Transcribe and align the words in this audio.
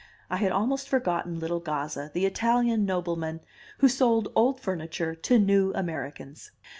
I 0.31 0.37
had 0.37 0.51
almost 0.51 0.89
forgotten 0.89 1.37
little 1.37 1.59
Gazza, 1.59 2.09
the 2.11 2.25
Italian 2.25 2.85
nobleman, 2.85 3.41
who 3.77 3.87
sold 3.87 4.29
old 4.33 4.59
furniture 4.59 5.13
to 5.13 5.37
new 5.37 5.71
Americans. 5.75 6.49